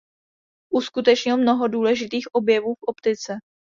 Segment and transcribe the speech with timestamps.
[0.73, 3.33] Uskutečnil mnoho důležitých objevů v optice.